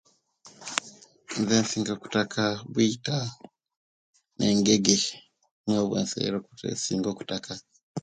Nze 1.39 1.53
insinga 1.61 1.93
kutaka 2.01 2.43
bwita 2.71 3.17
na 4.37 4.47
ngege 4.57 4.97
nibwo 5.63 5.83
bwe 6.59 6.71
singa 6.81 7.07
okutaka 7.13 7.51